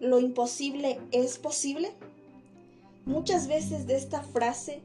¿lo 0.00 0.20
imposible 0.20 1.00
es 1.12 1.38
posible? 1.38 1.92
Muchas 3.04 3.46
veces 3.46 3.86
de 3.86 3.96
esta 3.96 4.22
frase 4.22 4.80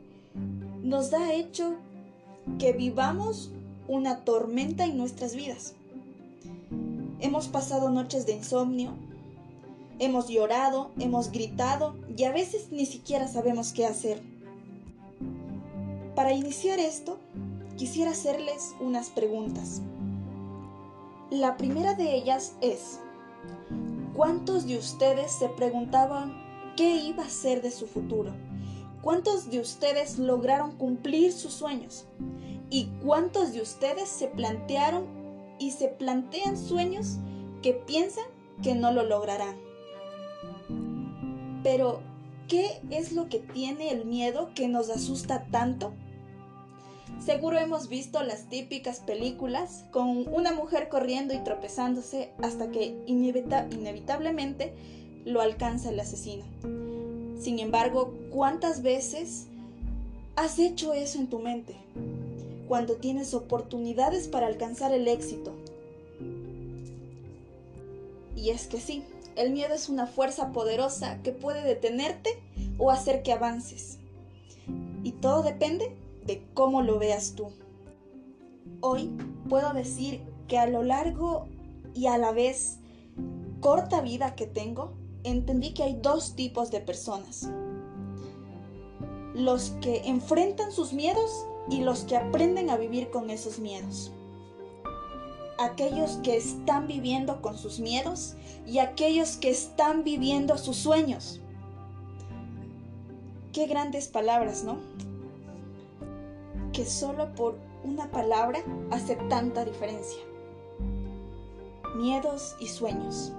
nos 0.83 1.11
da 1.11 1.33
hecho 1.33 1.75
que 2.59 2.73
vivamos 2.73 3.51
una 3.87 4.23
tormenta 4.23 4.85
en 4.85 4.97
nuestras 4.97 5.35
vidas. 5.35 5.73
Hemos 7.19 7.47
pasado 7.47 7.89
noches 7.89 8.25
de 8.25 8.33
insomnio, 8.33 8.93
hemos 9.99 10.27
llorado, 10.27 10.91
hemos 10.99 11.31
gritado 11.31 11.95
y 12.15 12.23
a 12.23 12.31
veces 12.31 12.71
ni 12.71 12.85
siquiera 12.85 13.27
sabemos 13.27 13.73
qué 13.73 13.85
hacer. 13.85 14.21
Para 16.15 16.33
iniciar 16.33 16.79
esto, 16.79 17.19
quisiera 17.77 18.11
hacerles 18.11 18.75
unas 18.79 19.09
preguntas. 19.09 19.81
La 21.29 21.57
primera 21.57 21.93
de 21.93 22.15
ellas 22.15 22.53
es, 22.61 22.99
¿cuántos 24.15 24.65
de 24.67 24.77
ustedes 24.77 25.31
se 25.31 25.49
preguntaban 25.49 26.73
qué 26.75 26.95
iba 26.95 27.23
a 27.23 27.29
ser 27.29 27.61
de 27.61 27.71
su 27.71 27.87
futuro? 27.87 28.31
¿Cuántos 29.01 29.49
de 29.49 29.59
ustedes 29.59 30.19
lograron 30.19 30.77
cumplir 30.77 31.33
sus 31.33 31.53
sueños? 31.53 32.05
¿Y 32.69 32.85
cuántos 33.03 33.53
de 33.53 33.61
ustedes 33.61 34.07
se 34.09 34.27
plantearon 34.27 35.05
y 35.59 35.71
se 35.71 35.87
plantean 35.87 36.57
sueños 36.57 37.17
que 37.61 37.73
piensan 37.73 38.25
que 38.61 38.75
no 38.75 38.91
lo 38.91 39.03
lograrán? 39.03 39.57
Pero, 41.63 42.01
¿qué 42.47 42.81
es 42.89 43.11
lo 43.11 43.27
que 43.27 43.39
tiene 43.39 43.91
el 43.91 44.05
miedo 44.05 44.51
que 44.55 44.67
nos 44.67 44.89
asusta 44.89 45.47
tanto? 45.51 45.93
Seguro 47.25 47.59
hemos 47.59 47.87
visto 47.87 48.23
las 48.23 48.49
típicas 48.49 48.99
películas 48.99 49.85
con 49.91 50.27
una 50.33 50.53
mujer 50.53 50.89
corriendo 50.89 51.35
y 51.35 51.43
tropezándose 51.43 52.31
hasta 52.41 52.71
que 52.71 52.95
inevitablemente 53.05 54.73
lo 55.23 55.39
alcanza 55.39 55.89
el 55.89 55.99
asesino. 55.99 56.43
Sin 57.39 57.59
embargo, 57.59 58.11
¿cuántas 58.31 58.81
veces 58.81 59.45
has 60.35 60.57
hecho 60.57 60.93
eso 60.93 61.19
en 61.19 61.27
tu 61.27 61.37
mente? 61.37 61.75
Cuando 62.67 62.95
tienes 62.95 63.35
oportunidades 63.35 64.27
para 64.27 64.47
alcanzar 64.47 64.91
el 64.91 65.07
éxito. 65.07 65.53
Y 68.35 68.49
es 68.49 68.65
que 68.65 68.79
sí, 68.79 69.03
el 69.35 69.51
miedo 69.51 69.75
es 69.75 69.89
una 69.89 70.07
fuerza 70.07 70.51
poderosa 70.51 71.19
que 71.21 71.31
puede 71.31 71.61
detenerte 71.61 72.31
o 72.79 72.89
hacer 72.89 73.21
que 73.21 73.31
avances. 73.31 73.99
Y 75.03 75.11
todo 75.11 75.43
depende 75.43 75.95
de 76.25 76.45
cómo 76.53 76.81
lo 76.81 76.99
veas 76.99 77.33
tú. 77.35 77.49
Hoy 78.79 79.11
puedo 79.49 79.73
decir 79.73 80.21
que 80.47 80.57
a 80.57 80.67
lo 80.67 80.83
largo 80.83 81.47
y 81.93 82.07
a 82.07 82.17
la 82.17 82.31
vez 82.31 82.79
corta 83.59 84.01
vida 84.01 84.35
que 84.35 84.47
tengo, 84.47 84.93
entendí 85.23 85.73
que 85.73 85.83
hay 85.83 85.99
dos 86.01 86.35
tipos 86.35 86.71
de 86.71 86.81
personas. 86.81 87.49
Los 89.33 89.71
que 89.81 90.01
enfrentan 90.05 90.71
sus 90.71 90.93
miedos 90.93 91.45
y 91.69 91.81
los 91.81 92.03
que 92.03 92.17
aprenden 92.17 92.69
a 92.69 92.77
vivir 92.77 93.09
con 93.11 93.29
esos 93.29 93.59
miedos. 93.59 94.11
Aquellos 95.59 96.17
que 96.23 96.35
están 96.35 96.87
viviendo 96.87 97.41
con 97.41 97.57
sus 97.57 97.79
miedos 97.79 98.35
y 98.65 98.79
aquellos 98.79 99.37
que 99.37 99.51
están 99.51 100.03
viviendo 100.03 100.57
sus 100.57 100.75
sueños. 100.75 101.39
Qué 103.53 103.67
grandes 103.67 104.07
palabras, 104.07 104.63
¿no? 104.63 104.77
Que 106.81 106.89
solo 106.89 107.35
por 107.35 107.59
una 107.83 108.09
palabra 108.09 108.63
hace 108.89 109.15
tanta 109.29 109.63
diferencia. 109.63 110.19
Miedos 111.95 112.55
y 112.59 112.69
sueños. 112.69 113.31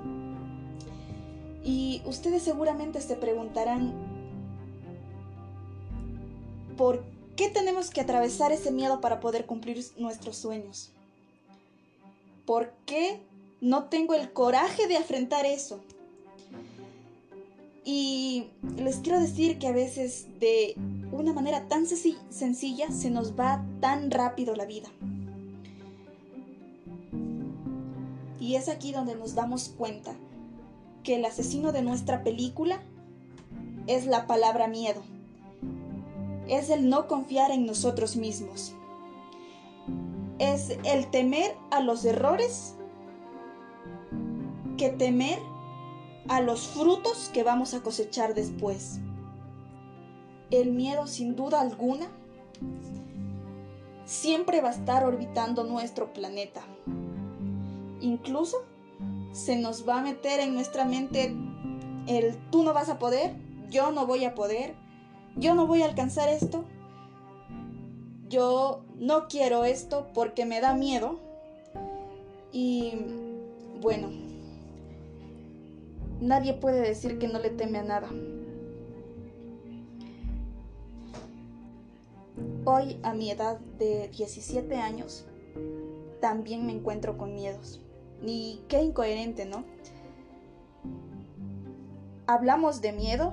Y 1.65 2.03
ustedes 2.05 2.45
seguramente 2.45 3.01
se 3.01 3.17
preguntarán, 3.17 3.95
¿por 6.77 7.03
qué 7.35 7.49
tenemos 7.49 7.91
que 7.91 8.01
atravesar 8.01 8.53
ese 8.53 8.71
miedo 8.71 9.01
para 9.01 9.19
poder 9.19 9.45
cumplir 9.45 9.85
nuestros 9.97 10.37
sueños? 10.37 10.93
¿Por 12.47 12.71
qué 12.87 13.21
no 13.61 13.87
tengo 13.87 14.15
el 14.15 14.33
coraje 14.33 14.87
de 14.87 14.99
afrontar 14.99 15.47
eso? 15.47 15.81
Y 17.85 18.47
les 18.77 18.97
quiero 18.99 19.19
decir 19.19 19.59
que 19.59 19.67
a 19.67 19.73
veces 19.73 20.27
de 20.39 20.77
una 21.11 21.33
manera 21.33 21.67
tan 21.69 21.87
sencilla 21.87 22.91
se 22.91 23.11
nos 23.11 23.39
va 23.39 23.65
tan 23.81 24.11
rápido 24.11 24.55
la 24.55 24.67
vida. 24.67 24.89
Y 28.39 28.57
es 28.57 28.69
aquí 28.69 28.93
donde 28.93 29.15
nos 29.17 29.35
damos 29.35 29.69
cuenta 29.69 30.15
que 31.03 31.17
el 31.17 31.25
asesino 31.25 31.73
de 31.73 31.83
nuestra 31.83 32.23
película 32.23 32.81
es 33.87 34.07
la 34.07 34.27
palabra 34.27 34.69
miedo. 34.69 35.03
Es 36.49 36.71
el 36.71 36.89
no 36.89 37.09
confiar 37.09 37.51
en 37.51 37.67
nosotros 37.67 38.17
mismos. 38.17 38.75
Es 40.39 40.77
el 40.85 41.11
temer 41.11 41.57
a 41.71 41.81
los 41.81 42.05
errores 42.05 42.75
que 44.77 44.89
temer 44.89 45.39
a 46.29 46.41
los 46.41 46.69
frutos 46.69 47.31
que 47.33 47.43
vamos 47.43 47.75
a 47.75 47.83
cosechar 47.83 48.35
después. 48.35 49.01
El 50.51 50.73
miedo, 50.73 51.07
sin 51.07 51.35
duda 51.35 51.61
alguna, 51.61 52.09
siempre 54.05 54.61
va 54.61 54.69
a 54.69 54.73
estar 54.73 55.05
orbitando 55.05 55.65
nuestro 55.65 56.13
planeta. 56.13 56.63
Incluso 58.01 58.65
se 59.33 59.57
nos 59.57 59.89
va 59.89 60.01
a 60.01 60.03
meter 60.03 60.41
en 60.41 60.55
nuestra 60.55 60.85
mente 60.85 61.35
el 62.07 62.37
tú 62.51 62.63
no 62.63 62.75
vas 62.75 62.89
a 62.89 62.99
poder, 62.99 63.35
yo 63.71 63.91
no 63.93 64.07
voy 64.07 64.25
a 64.25 64.35
poder, 64.35 64.75
yo 65.37 65.55
no 65.55 65.67
voy 65.67 65.83
a 65.83 65.87
alcanzar 65.87 66.29
esto, 66.29 66.65
yo 68.29 68.85
no 68.97 69.29
quiero 69.29 69.65
esto 69.65 70.09
porque 70.15 70.45
me 70.45 70.61
da 70.61 70.75
miedo. 70.75 71.19
Y 72.53 72.93
bueno, 73.81 74.09
Nadie 76.23 76.55
puede 76.55 76.83
decir 76.83 77.19
que 77.19 77.27
no 77.27 77.41
le 77.41 77.51
teme 77.51 77.79
a 77.79 77.83
nada. 77.83 78.09
Hoy, 82.65 83.01
a 83.03 83.13
mi 83.13 83.29
edad 83.29 83.59
de 83.81 84.07
17 84.07 84.77
años, 84.77 85.27
también 86.21 86.65
me 86.65 86.71
encuentro 86.71 87.19
con 87.19 87.35
miedos. 87.35 87.81
Y 88.25 88.61
qué 88.69 88.81
incoherente, 88.83 89.47
¿no? 89.47 89.65
Hablamos 92.29 92.81
de 92.81 92.93
miedo 92.93 93.33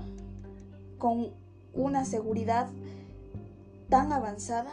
con 0.97 1.29
una 1.75 2.05
seguridad 2.05 2.69
tan 3.89 4.11
avanzada, 4.11 4.71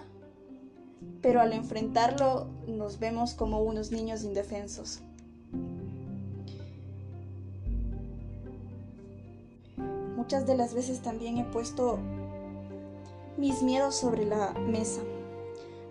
pero 1.20 1.42
al 1.42 1.52
enfrentarlo 1.52 2.46
nos 2.66 2.98
vemos 2.98 3.34
como 3.34 3.60
unos 3.60 3.92
niños 3.92 4.24
indefensos. 4.24 5.02
Muchas 10.26 10.44
de 10.44 10.56
las 10.56 10.74
veces 10.74 11.02
también 11.02 11.38
he 11.38 11.44
puesto 11.44 12.00
mis 13.36 13.62
miedos 13.62 13.94
sobre 13.94 14.24
la 14.24 14.54
mesa 14.54 15.00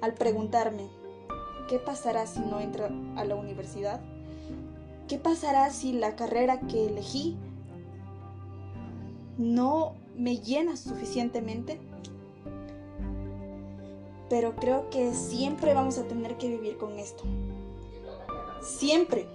al 0.02 0.14
preguntarme, 0.14 0.90
¿qué 1.70 1.80
pasará 1.80 2.28
si 2.28 2.42
no 2.42 2.60
entro 2.60 2.90
a 3.16 3.24
la 3.24 3.36
universidad? 3.36 4.02
¿Qué 5.08 5.18
pasará 5.18 5.70
si 5.70 5.94
la 5.94 6.18
carrera 6.18 6.60
que 6.60 6.88
elegí 6.88 7.38
no 9.38 9.96
me 10.18 10.40
llena 10.40 10.76
suficientemente? 10.76 11.80
Pero 14.30 14.58
creo 14.58 14.90
que 14.90 15.14
siempre 15.14 15.74
vamos 15.74 15.98
a 15.98 16.10
tener 16.10 16.36
que 16.36 16.50
vivir 16.50 16.78
con 16.78 17.00
esto. 17.00 17.24
Siempre. 18.62 19.30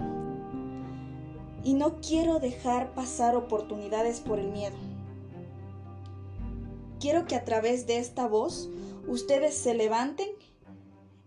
Y 1.65 1.73
no 1.73 2.03
quiero 2.03 2.39
dejar 2.39 2.93
pasar 2.93 3.35
oportunidades 3.35 4.21
por 4.21 4.39
el 4.39 4.49
miedo. 4.51 4.77
Quiero 7.01 7.27
que 7.27 7.35
a 7.35 7.45
través 7.47 7.87
de 7.87 7.97
esta 7.97 8.29
voz 8.29 8.69
ustedes 9.09 9.57
se 9.57 9.73
levanten 9.73 10.29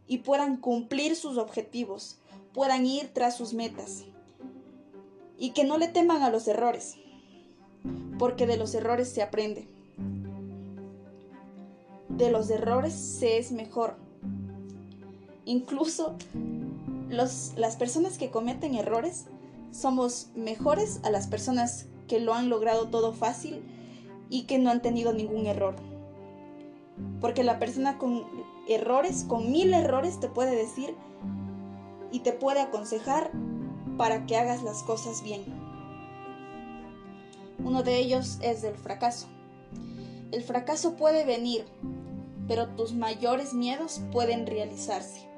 y 0.05 0.19
puedan 0.19 0.57
cumplir 0.57 1.15
sus 1.15 1.39
objetivos, 1.39 2.19
puedan 2.53 2.85
ir 2.85 3.09
tras 3.11 3.35
sus 3.35 3.55
metas 3.55 4.03
y 5.35 5.49
que 5.49 5.63
no 5.63 5.79
le 5.79 5.87
teman 5.87 6.21
a 6.21 6.29
los 6.29 6.47
errores, 6.47 6.97
porque 8.19 8.45
de 8.45 8.57
los 8.57 8.75
errores 8.75 9.09
se 9.09 9.23
aprende. 9.23 9.67
De 12.07 12.29
los 12.29 12.51
errores 12.51 12.93
se 12.93 13.39
es 13.39 13.51
mejor. 13.51 13.95
Incluso 15.43 16.15
las 17.09 17.75
personas 17.79 18.19
que 18.19 18.29
cometen 18.29 18.75
errores 18.75 19.25
somos 19.71 20.27
mejores 20.35 20.99
a 21.01 21.09
las 21.09 21.25
personas 21.25 21.87
que 22.07 22.19
lo 22.19 22.35
han 22.35 22.49
logrado 22.49 22.89
todo 22.89 23.11
fácil 23.11 23.63
y 24.29 24.43
que 24.43 24.57
no 24.59 24.71
han 24.71 24.81
tenido 24.81 25.13
ningún 25.13 25.45
error. 25.45 25.75
Porque 27.21 27.43
la 27.43 27.59
persona 27.59 27.97
con 27.97 28.25
errores, 28.67 29.25
con 29.27 29.51
mil 29.51 29.73
errores, 29.73 30.19
te 30.19 30.27
puede 30.27 30.55
decir 30.55 30.95
y 32.11 32.19
te 32.19 32.31
puede 32.31 32.61
aconsejar 32.61 33.31
para 33.97 34.25
que 34.25 34.37
hagas 34.37 34.63
las 34.63 34.83
cosas 34.83 35.23
bien. 35.23 35.43
Uno 37.63 37.83
de 37.83 37.97
ellos 37.97 38.39
es 38.41 38.61
del 38.61 38.75
fracaso. 38.75 39.27
El 40.31 40.43
fracaso 40.43 40.95
puede 40.95 41.25
venir, 41.25 41.65
pero 42.47 42.69
tus 42.69 42.93
mayores 42.93 43.53
miedos 43.53 44.01
pueden 44.11 44.45
realizarse. 44.45 45.32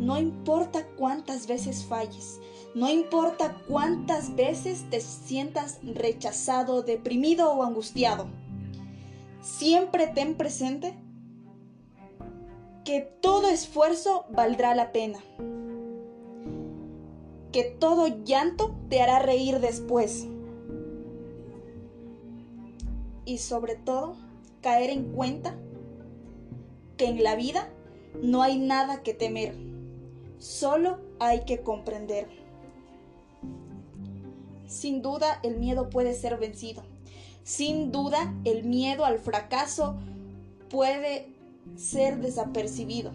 No 0.00 0.18
importa 0.18 0.86
cuántas 0.96 1.46
veces 1.46 1.84
falles, 1.84 2.40
no 2.74 2.88
importa 2.88 3.54
cuántas 3.68 4.34
veces 4.34 4.88
te 4.88 5.02
sientas 5.02 5.78
rechazado, 5.82 6.82
deprimido 6.82 7.52
o 7.52 7.62
angustiado. 7.62 8.26
Siempre 9.42 10.06
ten 10.06 10.36
presente 10.36 10.94
que 12.86 13.02
todo 13.20 13.48
esfuerzo 13.48 14.24
valdrá 14.30 14.74
la 14.74 14.90
pena. 14.90 15.18
Que 17.52 17.64
todo 17.64 18.06
llanto 18.24 18.74
te 18.88 19.02
hará 19.02 19.18
reír 19.18 19.60
después. 19.60 20.26
Y 23.26 23.36
sobre 23.36 23.74
todo, 23.74 24.16
caer 24.62 24.88
en 24.88 25.12
cuenta 25.12 25.54
que 26.96 27.04
en 27.04 27.22
la 27.22 27.34
vida 27.34 27.68
no 28.22 28.42
hay 28.42 28.58
nada 28.58 29.02
que 29.02 29.14
temer, 29.14 29.69
solo 30.40 30.98
hay 31.20 31.44
que 31.44 31.60
comprender. 31.60 32.28
Sin 34.66 35.02
duda 35.02 35.38
el 35.42 35.58
miedo 35.58 35.90
puede 35.90 36.14
ser 36.14 36.38
vencido. 36.38 36.82
Sin 37.44 37.92
duda 37.92 38.34
el 38.44 38.64
miedo 38.64 39.04
al 39.04 39.18
fracaso 39.18 39.96
puede 40.68 41.28
ser 41.76 42.20
desapercibido. 42.20 43.12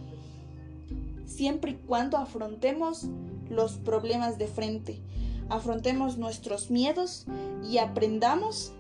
Siempre 1.26 1.72
y 1.72 1.76
cuando 1.76 2.18
afrontemos 2.18 3.08
los 3.50 3.74
problemas 3.74 4.38
de 4.38 4.48
frente, 4.48 5.02
afrontemos 5.50 6.18
nuestros 6.18 6.70
miedos 6.70 7.26
y 7.68 7.80
aprendamos 7.80 8.74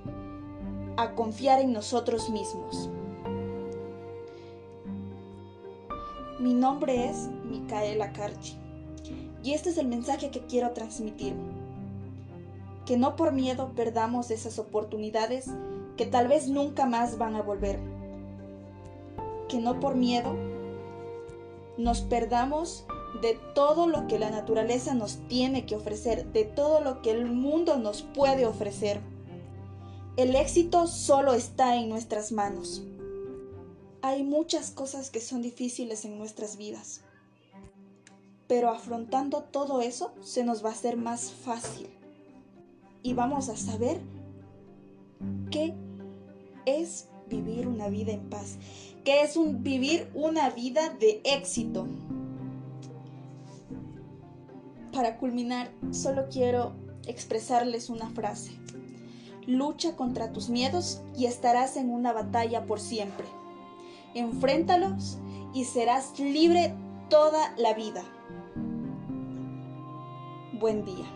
a 0.98 1.16
confiar 1.16 1.60
en 1.62 1.74
nosotros 1.74 2.30
mismos. 2.30 2.90
Mi 6.40 6.54
nombre 6.54 7.10
es 7.10 7.30
Micaela 7.60 8.12
Carchi 8.12 8.66
y 9.46 9.54
este 9.54 9.70
es 9.70 9.78
el 9.78 9.88
mensaje 9.88 10.32
que 10.32 10.42
quiero 10.48 10.72
transmitir. 10.72 11.36
Que 12.88 12.98
no 12.98 13.16
por 13.16 13.32
miedo 13.32 13.74
perdamos 13.76 14.32
esas 14.32 14.58
oportunidades 14.58 15.46
que 15.98 16.08
tal 16.08 16.28
vez 16.28 16.48
nunca 16.48 16.88
más 16.88 17.20
van 17.20 17.36
a 17.36 17.44
volver. 17.44 17.80
Que 19.48 19.60
no 19.60 19.80
por 19.80 19.94
miedo 19.94 20.36
nos 21.78 22.02
perdamos 22.02 22.86
de 23.22 23.38
todo 23.54 23.86
lo 23.86 24.08
que 24.08 24.18
la 24.18 24.32
naturaleza 24.32 24.96
nos 24.96 25.18
tiene 25.28 25.68
que 25.68 25.76
ofrecer, 25.76 26.26
de 26.34 26.46
todo 26.46 26.82
lo 26.82 27.04
que 27.04 27.12
el 27.12 27.28
mundo 27.28 27.78
nos 27.78 28.02
puede 28.02 28.48
ofrecer. 28.48 29.00
El 30.18 30.36
éxito 30.36 30.88
solo 30.88 31.34
está 31.34 31.76
en 31.76 31.90
nuestras 31.90 32.32
manos. 32.32 32.84
Hay 34.02 34.24
muchas 34.24 34.72
cosas 34.72 35.12
que 35.12 35.22
son 35.22 35.44
difíciles 35.44 36.04
en 36.06 36.18
nuestras 36.18 36.58
vidas, 36.58 37.05
pero 38.48 38.70
afrontando 38.70 39.44
todo 39.44 39.82
eso 39.82 40.14
se 40.22 40.44
nos 40.44 40.64
va 40.64 40.70
a 40.70 40.74
hacer 40.74 40.98
más 40.98 41.32
fácil 41.32 41.90
y 43.02 43.14
vamos 43.14 43.50
a 43.50 43.58
saber 43.58 44.02
qué 45.52 45.74
es 46.66 47.08
vivir 47.30 47.68
una 47.68 47.88
vida 47.88 48.12
en 48.12 48.30
paz, 48.30 48.58
qué 49.04 49.22
es 49.22 49.38
vivir 49.62 50.10
una 50.14 50.50
vida 50.50 50.90
de 50.90 51.22
éxito. 51.24 51.88
Para 54.92 55.18
culminar, 55.18 55.72
solo 55.92 56.28
quiero 56.32 56.74
expresarles 57.06 57.90
una 57.90 58.10
frase. 58.10 58.54
Lucha 59.46 59.96
contra 59.96 60.32
tus 60.32 60.50
miedos 60.50 61.02
y 61.16 61.26
estarás 61.26 61.78
en 61.78 61.92
una 61.92 62.14
batalla 62.14 62.66
por 62.66 62.80
siempre. 62.80 63.26
Enfréntalos 64.16 65.20
y 65.54 65.66
serás 65.66 66.18
libre 66.20 66.74
toda 67.10 67.54
la 67.58 67.74
vida. 67.74 68.04
Buen 70.60 70.86
día. 70.86 71.15